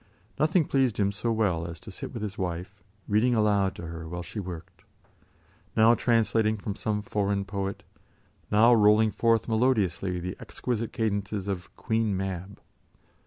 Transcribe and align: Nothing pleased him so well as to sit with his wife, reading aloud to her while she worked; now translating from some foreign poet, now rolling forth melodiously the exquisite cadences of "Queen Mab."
Nothing 0.39 0.65
pleased 0.65 0.99
him 0.99 1.11
so 1.11 1.31
well 1.31 1.67
as 1.67 1.79
to 1.81 1.91
sit 1.91 2.11
with 2.11 2.23
his 2.23 2.35
wife, 2.35 2.81
reading 3.07 3.35
aloud 3.35 3.75
to 3.75 3.85
her 3.85 4.07
while 4.07 4.23
she 4.23 4.39
worked; 4.39 4.81
now 5.77 5.93
translating 5.93 6.57
from 6.57 6.73
some 6.73 7.03
foreign 7.03 7.45
poet, 7.45 7.83
now 8.51 8.73
rolling 8.73 9.11
forth 9.11 9.47
melodiously 9.47 10.19
the 10.19 10.35
exquisite 10.39 10.91
cadences 10.91 11.47
of 11.47 11.69
"Queen 11.75 12.17
Mab." 12.17 12.59